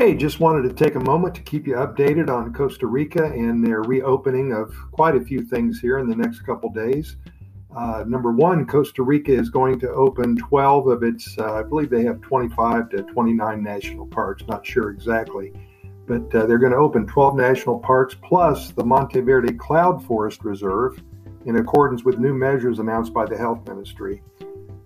Hey, 0.00 0.14
just 0.14 0.40
wanted 0.40 0.66
to 0.66 0.74
take 0.74 0.94
a 0.94 1.00
moment 1.00 1.34
to 1.34 1.42
keep 1.42 1.66
you 1.66 1.74
updated 1.74 2.30
on 2.30 2.54
Costa 2.54 2.86
Rica 2.86 3.22
and 3.22 3.62
their 3.62 3.82
reopening 3.82 4.50
of 4.54 4.74
quite 4.92 5.14
a 5.14 5.20
few 5.20 5.42
things 5.42 5.78
here 5.78 5.98
in 5.98 6.08
the 6.08 6.16
next 6.16 6.40
couple 6.40 6.70
days. 6.70 7.18
Uh, 7.76 8.04
number 8.08 8.32
one, 8.32 8.66
Costa 8.66 9.02
Rica 9.02 9.30
is 9.30 9.50
going 9.50 9.78
to 9.80 9.90
open 9.90 10.36
12 10.36 10.86
of 10.86 11.02
its, 11.02 11.36
uh, 11.38 11.52
I 11.52 11.64
believe 11.64 11.90
they 11.90 12.02
have 12.04 12.22
25 12.22 12.88
to 12.88 13.02
29 13.02 13.62
national 13.62 14.06
parks, 14.06 14.42
not 14.48 14.64
sure 14.64 14.88
exactly, 14.88 15.52
but 16.06 16.34
uh, 16.34 16.46
they're 16.46 16.56
going 16.56 16.72
to 16.72 16.78
open 16.78 17.06
12 17.06 17.36
national 17.36 17.78
parks 17.80 18.16
plus 18.22 18.70
the 18.70 18.82
Monteverde 18.82 19.58
Cloud 19.58 20.02
Forest 20.06 20.44
Reserve 20.44 20.98
in 21.44 21.56
accordance 21.56 22.04
with 22.04 22.18
new 22.18 22.32
measures 22.32 22.78
announced 22.78 23.12
by 23.12 23.26
the 23.26 23.36
Health 23.36 23.68
Ministry. 23.68 24.22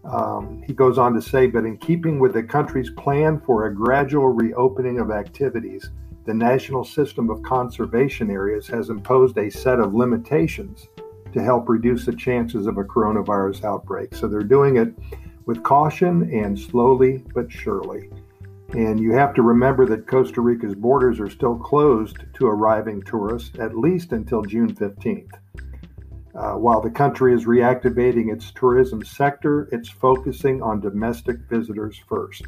Um, 0.05 0.63
he 0.67 0.73
goes 0.73 0.99
on 0.99 1.15
to 1.15 1.23
say, 1.23 1.47
but 1.47 1.65
in 1.65 1.79
keeping 1.79 2.19
with 2.19 2.35
the 2.35 2.43
country's 2.43 2.91
plan 2.91 3.41
for 3.41 3.67
a 3.67 3.75
gradual 3.75 4.29
reopening 4.29 5.01
of 5.01 5.11
activities, 5.11 5.91
the 6.27 6.35
National 6.35 6.85
System 6.85 7.31
of 7.31 7.43
Conservation 7.43 8.31
Areas 8.31 8.67
has 8.69 8.91
imposed 8.91 9.37
a 9.39 9.51
set 9.51 9.81
of 9.81 9.95
limitations 9.95 10.89
to 11.33 11.43
help 11.43 11.69
reduce 11.69 12.07
the 12.07 12.15
chances 12.15 12.67
of 12.67 12.79
a 12.79 12.85
coronavirus 12.85 13.65
outbreak. 13.65 14.15
So 14.15 14.29
they're 14.29 14.43
doing 14.43 14.77
it 14.77 14.95
with 15.47 15.63
caution 15.63 16.31
and 16.33 16.59
slowly 16.59 17.25
but 17.35 17.51
surely. 17.51 18.11
And 18.71 18.99
you 18.99 19.13
have 19.13 19.35
to 19.35 19.43
remember 19.43 19.87
that 19.87 20.07
Costa 20.07 20.41
Rica's 20.41 20.75
borders 20.75 21.21
are 21.21 21.31
still 21.31 21.57
closed 21.57 22.17
to 22.35 22.47
arriving 22.47 23.03
tourists 23.03 23.59
at 23.59 23.77
least 23.77 24.13
until 24.13 24.43
June 24.43 24.75
15th. 24.75 25.31
Uh, 26.35 26.55
while 26.55 26.81
the 26.81 26.91
country 26.91 27.33
is 27.33 27.45
reactivating 27.45 28.33
its 28.33 28.51
tourism 28.53 29.05
sector, 29.05 29.69
it's 29.71 29.89
focusing 29.89 30.61
on 30.63 30.81
domestic 30.81 31.37
visitors 31.49 32.01
first. 32.09 32.43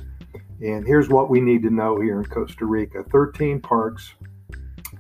And 0.61 0.85
here's 0.85 1.09
what 1.09 1.31
we 1.31 1.41
need 1.41 1.63
to 1.63 1.71
know 1.71 2.01
here 2.01 2.21
in 2.21 2.27
Costa 2.27 2.65
Rica 2.65 3.05
13 3.13 3.61
parks, 3.61 4.15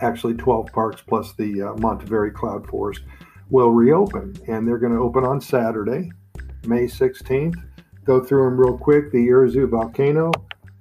actually 0.00 0.34
12 0.34 0.70
parks 0.72 1.02
plus 1.06 1.32
the 1.34 1.62
uh, 1.62 1.74
Monteverde 1.78 2.34
Cloud 2.34 2.68
Forest, 2.68 3.02
will 3.50 3.70
reopen. 3.70 4.34
And 4.46 4.68
they're 4.68 4.78
going 4.78 4.92
to 4.92 5.00
open 5.00 5.24
on 5.24 5.40
Saturday, 5.40 6.10
May 6.64 6.84
16th. 6.84 7.56
Go 8.04 8.22
through 8.22 8.44
them 8.44 8.60
real 8.60 8.78
quick 8.78 9.10
the 9.10 9.26
Irazu 9.26 9.68
Volcano, 9.68 10.30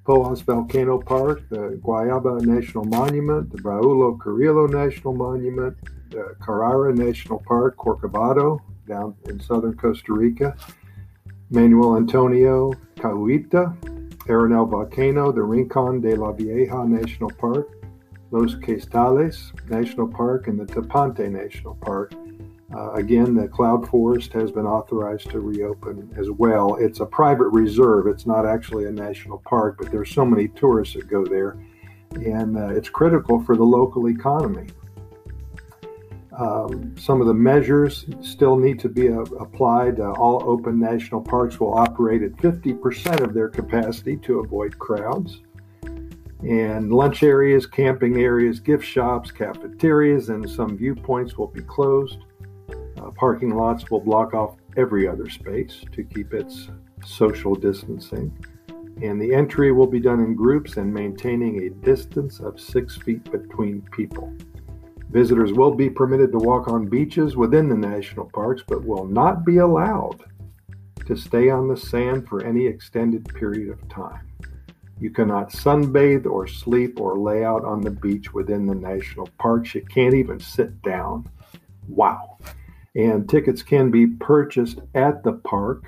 Poas 0.03 0.43
Volcano 0.43 0.99
Park, 0.99 1.41
the 1.49 1.79
Guayabo 1.83 2.39
National 2.41 2.85
Monument, 2.85 3.51
the 3.51 3.57
Braulio 3.57 4.19
Carrillo 4.19 4.67
National 4.67 5.15
Monument, 5.15 5.75
the 6.09 6.35
Carara 6.43 6.93
National 6.93 7.39
Park, 7.39 7.77
Corcovado, 7.77 8.59
down 8.87 9.15
in 9.27 9.39
southern 9.39 9.75
Costa 9.75 10.13
Rica, 10.13 10.55
Manuel 11.49 11.97
Antonio 11.97 12.73
Cahuita, 12.95 13.75
Arenal 14.27 14.67
Volcano, 14.69 15.31
the 15.31 15.43
Rincon 15.43 16.01
de 16.01 16.15
la 16.15 16.31
Vieja 16.31 16.83
National 16.85 17.29
Park, 17.31 17.69
Los 18.31 18.55
Quetzales 18.55 19.51
National 19.69 20.07
Park, 20.07 20.47
and 20.47 20.59
the 20.59 20.65
Tapante 20.65 21.29
National 21.29 21.75
Park. 21.75 22.13
Uh, 22.73 22.93
again, 22.93 23.35
the 23.35 23.47
Cloud 23.47 23.87
Forest 23.87 24.33
has 24.33 24.51
been 24.51 24.65
authorized 24.65 25.29
to 25.29 25.39
reopen 25.39 26.11
as 26.17 26.31
well. 26.31 26.75
It's 26.75 26.99
a 26.99 27.05
private 27.05 27.49
reserve. 27.49 28.07
It's 28.07 28.25
not 28.25 28.45
actually 28.45 28.85
a 28.85 28.91
national 28.91 29.37
park, 29.45 29.77
but 29.79 29.91
there's 29.91 30.11
so 30.11 30.25
many 30.25 30.47
tourists 30.49 30.95
that 30.95 31.07
go 31.07 31.23
there, 31.23 31.57
and 32.15 32.57
uh, 32.57 32.69
it's 32.69 32.89
critical 32.89 33.43
for 33.43 33.55
the 33.55 33.63
local 33.63 34.09
economy. 34.09 34.67
Um, 36.37 36.93
some 36.97 37.21
of 37.21 37.27
the 37.27 37.33
measures 37.33 38.05
still 38.21 38.57
need 38.57 38.79
to 38.79 38.89
be 38.89 39.09
uh, 39.09 39.21
applied. 39.39 39.99
Uh, 39.99 40.11
all 40.13 40.43
open 40.49 40.79
national 40.79 41.21
parks 41.21 41.59
will 41.59 41.77
operate 41.77 42.23
at 42.23 42.33
50% 42.33 43.21
of 43.21 43.33
their 43.33 43.47
capacity 43.47 44.17
to 44.17 44.39
avoid 44.39 44.77
crowds. 44.77 45.41
And 46.43 46.91
lunch 46.91 47.23
areas, 47.23 47.65
camping 47.65 48.17
areas, 48.17 48.59
gift 48.59 48.85
shops, 48.85 49.31
cafeterias, 49.31 50.29
and 50.29 50.47
some 50.49 50.77
viewpoints 50.77 51.37
will 51.37 51.47
be 51.47 51.61
closed. 51.61 52.19
Uh, 52.69 53.11
parking 53.11 53.55
lots 53.55 53.89
will 53.89 54.01
block 54.01 54.33
off 54.33 54.57
every 54.75 55.07
other 55.07 55.29
space 55.29 55.83
to 55.93 56.03
keep 56.03 56.33
its 56.33 56.67
social 57.05 57.55
distancing. 57.55 58.37
And 59.01 59.21
the 59.21 59.33
entry 59.33 59.71
will 59.71 59.87
be 59.87 59.99
done 59.99 60.19
in 60.19 60.35
groups 60.35 60.77
and 60.77 60.93
maintaining 60.93 61.63
a 61.63 61.69
distance 61.69 62.39
of 62.39 62.59
six 62.59 62.97
feet 62.97 63.23
between 63.31 63.81
people. 63.91 64.33
Visitors 65.15 65.53
will 65.53 65.73
be 65.73 65.89
permitted 65.89 66.33
to 66.33 66.39
walk 66.39 66.67
on 66.67 66.89
beaches 66.89 67.37
within 67.37 67.69
the 67.69 67.77
national 67.77 68.29
parks, 68.33 68.61
but 68.67 68.83
will 68.83 69.05
not 69.05 69.45
be 69.45 69.59
allowed 69.59 70.25
to 71.05 71.15
stay 71.15 71.49
on 71.49 71.69
the 71.69 71.77
sand 71.77 72.27
for 72.27 72.43
any 72.43 72.65
extended 72.65 73.25
period 73.33 73.69
of 73.69 73.87
time. 73.87 74.27
You 74.99 75.11
cannot 75.11 75.53
sunbathe 75.53 76.25
or 76.25 76.47
sleep 76.47 76.99
or 76.99 77.17
lay 77.17 77.45
out 77.45 77.63
on 77.63 77.79
the 77.79 77.91
beach 77.91 78.33
within 78.33 78.65
the 78.65 78.75
national 78.75 79.29
parks. 79.39 79.73
You 79.73 79.85
can't 79.85 80.15
even 80.15 80.37
sit 80.37 80.81
down. 80.81 81.29
Wow. 81.87 82.37
And 82.93 83.29
tickets 83.29 83.63
can 83.63 83.91
be 83.91 84.07
purchased 84.07 84.81
at 84.95 85.23
the 85.23 85.31
park 85.31 85.85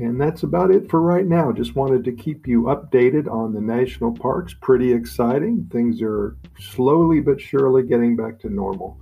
and 0.00 0.20
that's 0.20 0.44
about 0.44 0.70
it 0.70 0.88
for 0.88 1.00
right 1.00 1.26
now. 1.26 1.52
Just 1.52 1.74
wanted 1.74 2.04
to 2.04 2.12
keep 2.12 2.46
you 2.46 2.64
updated 2.64 3.30
on 3.30 3.52
the 3.52 3.60
national 3.60 4.12
parks. 4.12 4.54
Pretty 4.60 4.92
exciting. 4.92 5.68
Things 5.72 6.00
are 6.02 6.36
slowly 6.58 7.20
but 7.20 7.40
surely 7.40 7.82
getting 7.82 8.16
back 8.16 8.38
to 8.40 8.48
normal, 8.48 8.98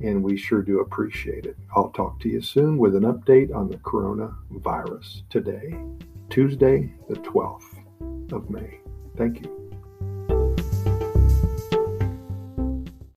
and 0.00 0.22
we 0.22 0.36
sure 0.36 0.62
do 0.62 0.80
appreciate 0.80 1.46
it. 1.46 1.56
I'll 1.76 1.90
talk 1.90 2.20
to 2.20 2.28
you 2.28 2.40
soon 2.40 2.78
with 2.78 2.96
an 2.96 3.04
update 3.04 3.54
on 3.54 3.68
the 3.68 3.76
coronavirus 3.78 5.28
today, 5.28 5.78
Tuesday, 6.30 6.92
the 7.08 7.16
12th 7.16 8.32
of 8.32 8.48
May. 8.48 8.78
Thank 9.16 9.44
you. 9.44 9.59